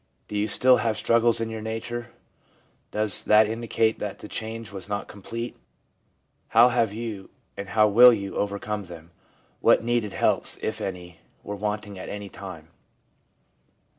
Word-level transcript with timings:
Do 0.27 0.35
you 0.35 0.47
still 0.47 0.77
have 0.77 0.97
struggles 0.97 1.39
in 1.39 1.51
your 1.51 1.61
nature? 1.61 2.09
Does 2.89 3.21
that 3.25 3.45
indicate 3.45 3.99
that 3.99 4.17
the 4.17 4.27
change 4.27 4.71
was 4.71 4.89
not 4.89 5.07
complete? 5.07 5.55
How 6.47 6.69
have 6.69 6.91
you, 6.91 7.29
and 7.55 7.69
how 7.69 7.87
will 7.87 8.11
you, 8.11 8.35
overcome 8.35 8.85
them? 8.85 9.11
What 9.59 9.83
needed 9.83 10.13
helps, 10.13 10.57
if 10.63 10.81
any, 10.81 11.19
were 11.43 11.55
wanting 11.55 11.99
at 11.99 12.09
any 12.09 12.29
time 12.29 12.69